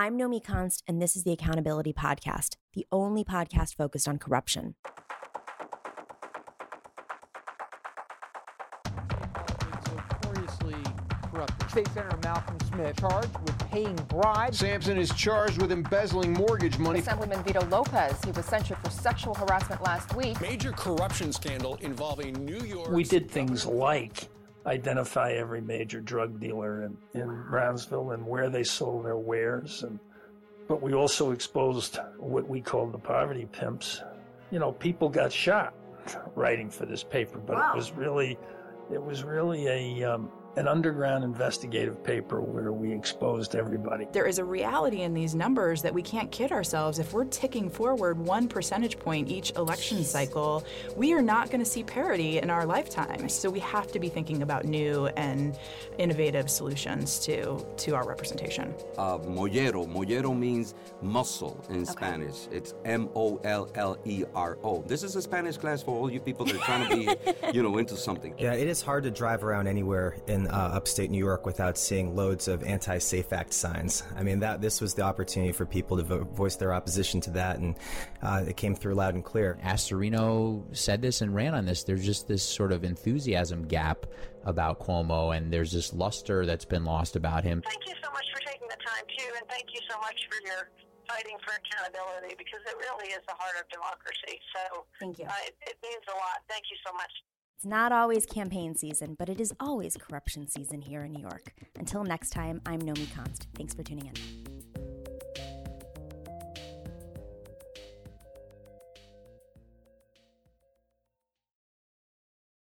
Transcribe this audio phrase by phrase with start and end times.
[0.00, 4.74] I'm Nomi Konst, and this is the Accountability Podcast, the only podcast focused on corruption.
[11.68, 14.58] State Senator Malcolm Smith charged with paying bribes.
[14.58, 17.00] Sampson is charged with embezzling mortgage money.
[17.00, 20.40] Assemblyman Vito Lopez, he was censured for sexual harassment last week.
[20.40, 22.90] Major corruption scandal involving New York.
[22.90, 24.28] We did things like
[24.66, 29.82] identify every major drug dealer in, in Brownsville and where they sold their wares.
[29.82, 29.98] And,
[30.68, 34.02] but we also exposed what we called the poverty pimps.
[34.50, 35.74] You know, people got shot
[36.34, 37.72] writing for this paper, but wow.
[37.72, 38.38] it was really,
[38.92, 44.06] it was really a, um, an underground investigative paper where we exposed everybody.
[44.12, 46.98] There is a reality in these numbers that we can't kid ourselves.
[46.98, 50.64] If we're ticking forward one percentage point each election cycle,
[50.96, 53.28] we are not going to see parity in our lifetime.
[53.28, 55.58] So we have to be thinking about new and
[55.98, 58.74] innovative solutions to, to our representation.
[58.98, 59.86] Uh, mollero.
[59.86, 61.92] Mollero means muscle in okay.
[61.92, 62.48] Spanish.
[62.50, 64.82] It's M O L L E R O.
[64.82, 67.62] This is a Spanish class for all you people that are trying to be, you
[67.62, 68.34] know, into something.
[68.38, 71.76] Yeah, it is hard to drive around anywhere in in uh, upstate New York without
[71.76, 74.02] seeing loads of anti-Safe Act signs.
[74.16, 77.30] I mean, that this was the opportunity for people to vo- voice their opposition to
[77.32, 77.76] that, and
[78.22, 79.58] uh, it came through loud and clear.
[79.64, 81.84] Astorino said this and ran on this.
[81.84, 84.06] There's just this sort of enthusiasm gap
[84.44, 87.62] about Cuomo, and there's this luster that's been lost about him.
[87.66, 90.38] Thank you so much for taking the time too, and thank you so much for
[90.46, 90.70] your
[91.08, 94.38] fighting for accountability because it really is the heart of democracy.
[94.54, 95.26] So thank you.
[95.26, 96.46] Uh, it, it means a lot.
[96.48, 97.10] Thank you so much.
[97.60, 101.52] It's not always campaign season, but it is always corruption season here in New York.
[101.78, 103.48] Until next time, I'm Nomi Konst.
[103.54, 104.39] Thanks for tuning in.